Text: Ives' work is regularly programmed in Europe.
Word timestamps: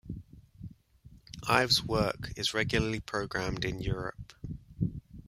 Ives' 1.47 1.83
work 1.85 2.31
is 2.35 2.55
regularly 2.55 2.99
programmed 3.01 3.63
in 3.63 3.79
Europe. 3.81 4.33